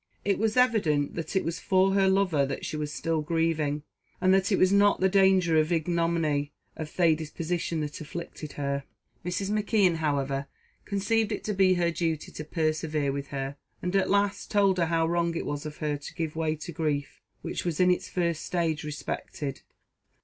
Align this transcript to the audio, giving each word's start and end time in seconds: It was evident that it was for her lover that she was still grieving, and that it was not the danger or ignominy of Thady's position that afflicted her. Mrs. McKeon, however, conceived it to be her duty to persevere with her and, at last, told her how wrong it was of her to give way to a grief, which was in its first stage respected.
It 0.25 0.39
was 0.39 0.57
evident 0.57 1.13
that 1.13 1.35
it 1.35 1.45
was 1.45 1.59
for 1.59 1.93
her 1.93 2.09
lover 2.09 2.43
that 2.43 2.65
she 2.65 2.75
was 2.75 2.91
still 2.91 3.21
grieving, 3.21 3.83
and 4.19 4.33
that 4.33 4.51
it 4.51 4.57
was 4.57 4.73
not 4.73 4.99
the 4.99 5.07
danger 5.09 5.55
or 5.55 5.59
ignominy 5.61 6.51
of 6.75 6.89
Thady's 6.89 7.29
position 7.29 7.81
that 7.81 8.01
afflicted 8.01 8.53
her. 8.53 8.83
Mrs. 9.23 9.51
McKeon, 9.51 9.97
however, 9.97 10.47
conceived 10.85 11.31
it 11.31 11.43
to 11.43 11.53
be 11.53 11.75
her 11.75 11.91
duty 11.91 12.31
to 12.31 12.43
persevere 12.43 13.11
with 13.11 13.27
her 13.27 13.57
and, 13.83 13.95
at 13.95 14.09
last, 14.09 14.49
told 14.49 14.79
her 14.79 14.87
how 14.87 15.05
wrong 15.07 15.35
it 15.35 15.45
was 15.45 15.67
of 15.67 15.77
her 15.77 15.97
to 15.97 16.15
give 16.15 16.35
way 16.35 16.55
to 16.55 16.71
a 16.71 16.73
grief, 16.73 17.21
which 17.43 17.63
was 17.63 17.79
in 17.79 17.91
its 17.91 18.09
first 18.09 18.43
stage 18.43 18.83
respected. 18.83 19.61